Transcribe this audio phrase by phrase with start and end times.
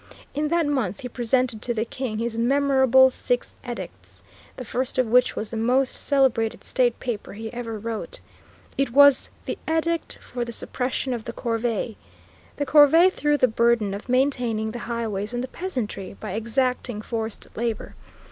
[0.33, 4.23] In that month he presented to the King his memorable Six Edicts,
[4.57, 8.19] the first of which was the most celebrated state paper he ever wrote.
[8.79, 11.97] It was the Edict for the Suppression of the Corvée.
[12.55, 17.47] The corvée threw the burden of maintaining the highways on the peasantry by exacting forced
[17.55, 17.93] labor.